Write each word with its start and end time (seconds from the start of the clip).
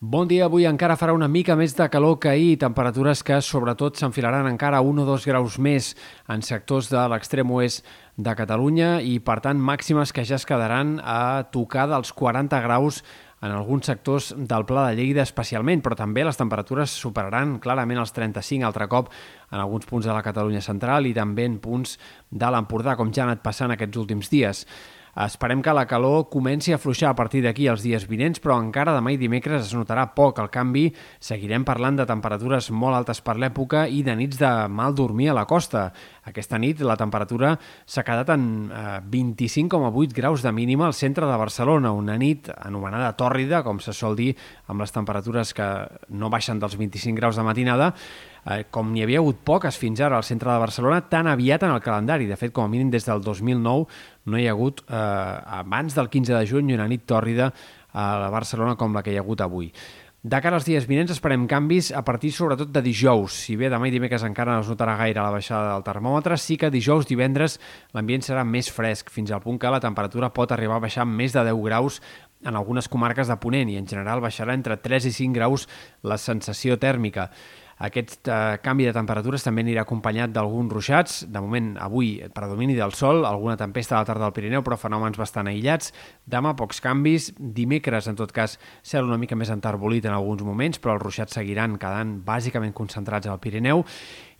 Bon 0.00 0.28
dia, 0.30 0.44
avui 0.46 0.62
encara 0.62 0.94
farà 0.94 1.10
una 1.10 1.26
mica 1.26 1.56
més 1.58 1.72
de 1.74 1.88
calor 1.90 2.20
que 2.22 2.28
ahir, 2.30 2.52
temperatures 2.62 3.24
que 3.26 3.40
sobretot 3.42 3.98
s'enfilaran 3.98 4.46
encara 4.46 4.78
1 4.78 5.02
o 5.02 5.06
2 5.08 5.24
graus 5.26 5.56
més 5.58 5.88
en 6.30 6.44
sectors 6.46 6.86
de 6.86 7.00
l'extrem 7.10 7.50
oest 7.50 7.82
de 8.14 8.34
Catalunya 8.38 9.00
i, 9.02 9.16
per 9.18 9.40
tant, 9.42 9.58
màximes 9.58 10.12
que 10.14 10.22
ja 10.22 10.36
es 10.38 10.46
quedaran 10.46 11.00
a 11.02 11.48
tocar 11.50 11.88
dels 11.90 12.12
40 12.14 12.60
graus 12.62 13.00
en 13.42 13.50
alguns 13.50 13.90
sectors 13.90 14.28
del 14.38 14.66
Pla 14.70 14.84
de 14.86 15.00
Lleida 15.00 15.24
especialment, 15.26 15.82
però 15.82 15.98
també 15.98 16.22
les 16.22 16.38
temperatures 16.38 16.94
superaran 16.94 17.56
clarament 17.58 17.98
els 17.98 18.14
35 18.14 18.68
altre 18.70 18.86
cop 18.86 19.10
en 19.50 19.58
alguns 19.58 19.90
punts 19.90 20.06
de 20.06 20.14
la 20.14 20.22
Catalunya 20.22 20.62
central 20.62 21.10
i 21.10 21.14
també 21.16 21.48
en 21.50 21.58
punts 21.58 21.98
de 22.30 22.52
l'Empordà, 22.54 22.94
com 22.94 23.10
ja 23.10 23.24
ha 23.24 23.32
anat 23.32 23.42
passant 23.42 23.74
aquests 23.74 23.98
últims 23.98 24.30
dies. 24.30 24.62
Esperem 25.18 25.64
que 25.66 25.72
la 25.74 25.82
calor 25.90 26.28
comenci 26.30 26.70
a 26.70 26.76
afluixar 26.78 27.08
a 27.10 27.16
partir 27.18 27.40
d'aquí 27.42 27.64
els 27.66 27.82
dies 27.82 28.04
vinents, 28.06 28.38
però 28.38 28.54
encara 28.62 28.92
demà 28.94 29.10
i 29.10 29.18
dimecres 29.18 29.64
es 29.64 29.72
notarà 29.74 30.04
poc 30.14 30.38
el 30.38 30.46
canvi. 30.54 30.84
Seguirem 31.18 31.64
parlant 31.66 31.98
de 31.98 32.06
temperatures 32.06 32.68
molt 32.70 32.94
altes 33.00 33.18
per 33.26 33.34
l'època 33.34 33.88
i 33.90 34.04
de 34.06 34.14
nits 34.14 34.38
de 34.38 34.52
mal 34.70 34.94
dormir 34.94 35.32
a 35.32 35.34
la 35.34 35.44
costa. 35.50 35.88
Aquesta 36.30 36.60
nit 36.62 36.84
la 36.86 36.94
temperatura 37.00 37.56
s'ha 37.82 38.06
quedat 38.06 38.30
en 38.36 38.70
eh, 38.70 38.84
25,8 39.10 40.14
graus 40.14 40.46
de 40.46 40.54
mínima 40.54 40.86
al 40.86 40.94
centre 40.94 41.26
de 41.26 41.40
Barcelona, 41.42 41.90
una 41.90 42.14
nit 42.14 42.52
anomenada 42.54 43.10
tòrrida, 43.18 43.64
com 43.66 43.82
se 43.82 43.96
sol 43.96 44.14
dir, 44.14 44.36
amb 44.70 44.86
les 44.86 44.94
temperatures 44.94 45.50
que 45.50 45.68
no 46.14 46.30
baixen 46.30 46.62
dels 46.62 46.78
25 46.78 47.18
graus 47.18 47.34
de 47.34 47.42
matinada, 47.42 47.94
eh, 48.48 48.64
com 48.70 48.92
n'hi 48.92 49.04
havia 49.04 49.20
hagut 49.22 49.40
poques 49.44 49.76
fins 49.78 50.00
ara 50.00 50.16
al 50.16 50.26
centre 50.26 50.50
de 50.52 50.58
Barcelona, 50.62 51.02
tan 51.10 51.28
aviat 51.28 51.66
en 51.66 51.74
el 51.74 51.84
calendari. 51.84 52.26
De 52.26 52.36
fet, 52.40 52.52
com 52.54 52.64
a 52.64 52.72
mínim 52.72 52.90
des 52.90 53.06
del 53.06 53.22
2009 53.24 53.86
no 54.26 54.38
hi 54.40 54.48
ha 54.48 54.56
hagut, 54.56 54.82
eh, 54.88 54.96
abans 55.60 55.94
del 55.94 56.08
15 56.08 56.34
de 56.34 56.46
juny, 56.46 56.74
una 56.74 56.88
nit 56.88 57.06
tòrrida 57.06 57.52
a 57.92 58.10
la 58.24 58.28
Barcelona 58.30 58.76
com 58.76 58.94
la 58.94 59.02
que 59.02 59.12
hi 59.12 59.18
ha 59.18 59.24
hagut 59.24 59.40
avui. 59.40 59.72
De 60.28 60.40
cara 60.42 60.58
als 60.58 60.64
dies 60.66 60.82
vinents 60.84 61.12
esperem 61.14 61.44
canvis 61.46 61.92
a 61.94 62.00
partir 62.02 62.32
sobretot 62.34 62.72
de 62.74 62.80
dijous. 62.82 63.36
Si 63.46 63.54
bé 63.56 63.68
demà 63.70 63.86
i 63.86 63.92
dimecres 63.94 64.24
encara 64.26 64.56
no 64.56 64.64
es 64.64 64.68
notarà 64.68 64.96
gaire 64.98 65.22
la 65.22 65.30
baixada 65.30 65.70
del 65.70 65.84
termòmetre, 65.86 66.36
sí 66.36 66.56
que 66.58 66.72
dijous, 66.74 67.06
divendres, 67.06 67.54
l'ambient 67.94 68.26
serà 68.26 68.42
més 68.42 68.66
fresc, 68.66 69.12
fins 69.14 69.30
al 69.30 69.44
punt 69.44 69.60
que 69.62 69.70
la 69.70 69.78
temperatura 69.80 70.32
pot 70.34 70.50
arribar 70.50 70.80
a 70.80 70.84
baixar 70.88 71.06
més 71.06 71.36
de 71.36 71.46
10 71.46 71.62
graus 71.62 72.00
en 72.44 72.58
algunes 72.58 72.90
comarques 72.90 73.30
de 73.30 73.38
Ponent 73.38 73.70
i 73.70 73.78
en 73.78 73.86
general 73.86 74.20
baixarà 74.20 74.58
entre 74.58 74.76
3 74.82 75.06
i 75.06 75.14
5 75.14 75.38
graus 75.38 75.68
la 76.02 76.18
sensació 76.18 76.76
tèrmica. 76.82 77.30
Aquest 77.78 78.26
eh, 78.26 78.58
canvi 78.62 78.88
de 78.88 78.92
temperatures 78.96 79.44
també 79.46 79.62
anirà 79.62 79.84
acompanyat 79.84 80.32
d'alguns 80.34 80.72
ruixats. 80.74 81.18
De 81.30 81.42
moment, 81.42 81.72
avui, 81.82 82.16
predomini 82.34 82.74
del 82.74 82.94
sol, 82.98 83.22
alguna 83.28 83.56
tempesta 83.60 83.96
a 83.96 84.02
la 84.02 84.08
tarda 84.08 84.26
del 84.26 84.34
Pirineu, 84.34 84.64
però 84.66 84.78
fenòmens 84.80 85.18
bastant 85.20 85.50
aïllats. 85.50 85.92
Demà, 86.26 86.56
pocs 86.58 86.82
canvis. 86.82 87.30
Dimecres, 87.38 88.10
en 88.10 88.18
tot 88.18 88.34
cas, 88.34 88.58
serà 88.82 89.06
una 89.06 89.20
mica 89.20 89.38
més 89.38 89.52
enterbolit 89.54 90.08
en 90.08 90.16
alguns 90.16 90.42
moments, 90.46 90.82
però 90.82 90.96
els 90.96 91.06
ruixats 91.06 91.38
seguiran 91.38 91.78
quedant 91.78 92.18
bàsicament 92.26 92.74
concentrats 92.74 93.30
al 93.30 93.38
Pirineu 93.42 93.84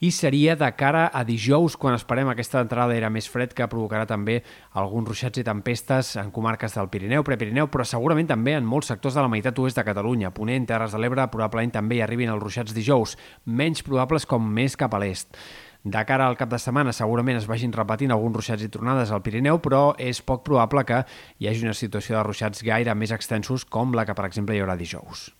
i 0.00 0.10
seria 0.14 0.54
de 0.56 0.68
cara 0.78 1.08
a 1.12 1.24
dijous 1.26 1.76
quan 1.76 1.96
esperem 1.96 2.28
aquesta 2.30 2.62
entrada 2.62 2.92
d'aire 2.92 3.10
més 3.10 3.28
fred 3.30 3.54
que 3.56 3.66
provocarà 3.70 4.06
també 4.06 4.40
alguns 4.78 5.08
ruixats 5.10 5.42
i 5.42 5.46
tempestes 5.46 6.14
en 6.22 6.30
comarques 6.34 6.76
del 6.76 6.90
Pirineu, 6.92 7.24
Prepirineu, 7.26 7.66
però 7.72 7.86
segurament 7.86 8.30
també 8.30 8.54
en 8.54 8.66
molts 8.66 8.92
sectors 8.92 9.18
de 9.18 9.24
la 9.24 9.30
meitat 9.32 9.58
oest 9.58 9.78
de 9.78 9.86
Catalunya. 9.86 10.30
Ponent, 10.34 10.68
Terres 10.68 10.94
de 10.94 11.00
l'Ebre, 11.02 11.26
probablement 11.32 11.74
també 11.74 11.98
hi 11.98 12.04
arribin 12.04 12.30
els 12.30 12.42
ruixats 12.42 12.76
dijous, 12.76 13.16
menys 13.44 13.82
probables 13.82 14.26
com 14.26 14.44
més 14.44 14.78
cap 14.78 14.94
a 14.94 15.02
l'est. 15.02 15.34
De 15.88 16.00
cara 16.04 16.26
al 16.26 16.36
cap 16.36 16.50
de 16.50 16.58
setmana 16.58 16.92
segurament 16.92 17.38
es 17.38 17.46
vagin 17.48 17.72
repetint 17.72 18.12
alguns 18.12 18.40
ruixats 18.40 18.66
i 18.66 18.68
tronades 18.68 19.10
al 19.14 19.22
Pirineu, 19.22 19.62
però 19.62 19.94
és 19.98 20.20
poc 20.22 20.44
probable 20.46 20.84
que 20.84 21.04
hi 21.38 21.48
hagi 21.48 21.66
una 21.66 21.74
situació 21.74 22.18
de 22.18 22.26
ruixats 22.26 22.66
gaire 22.66 22.94
més 22.94 23.14
extensos 23.14 23.64
com 23.64 23.94
la 23.94 24.04
que, 24.04 24.14
per 24.18 24.26
exemple, 24.26 24.58
hi 24.58 24.62
haurà 24.62 24.76
dijous. 24.76 25.30